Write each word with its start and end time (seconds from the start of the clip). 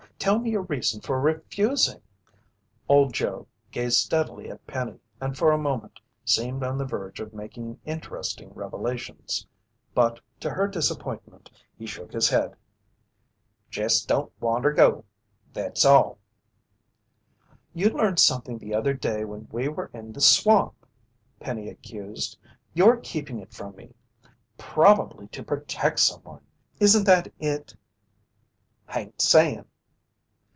Tell 0.21 0.37
me 0.37 0.51
your 0.51 0.61
reason 0.61 1.01
for 1.01 1.19
refusing." 1.19 1.99
Old 2.87 3.11
Joe 3.11 3.47
gazed 3.71 3.97
steadily 3.97 4.51
at 4.51 4.67
Penny 4.67 4.99
and 5.19 5.35
for 5.35 5.51
a 5.51 5.57
moment 5.57 5.99
seemed 6.23 6.61
on 6.61 6.77
the 6.77 6.85
verge 6.85 7.19
of 7.19 7.33
making 7.33 7.79
interesting 7.85 8.51
revelations. 8.53 9.47
But 9.95 10.19
to 10.41 10.51
her 10.51 10.67
disappointment, 10.67 11.49
he 11.75 11.87
shook 11.87 12.13
his 12.13 12.29
head. 12.29 12.53
"Jest 13.71 14.07
don't 14.07 14.31
wanter 14.39 14.71
go, 14.73 15.05
thet's 15.53 15.85
all." 15.85 16.19
"You 17.73 17.89
learned 17.89 18.19
something 18.19 18.59
the 18.59 18.75
other 18.75 18.93
day 18.93 19.25
when 19.25 19.47
we 19.51 19.69
were 19.69 19.89
in 19.91 20.11
the 20.13 20.21
swamp!" 20.21 20.85
Penny 21.39 21.67
accused. 21.67 22.37
"You're 22.75 22.97
keeping 22.97 23.39
it 23.39 23.55
from 23.55 23.75
me 23.75 23.95
probably 24.55 25.29
to 25.29 25.41
protect 25.41 25.97
someone! 25.99 26.45
Isn't 26.79 27.05
that 27.07 27.33
it?" 27.39 27.75
"Hain't 28.87 29.19
saying." 29.19 29.65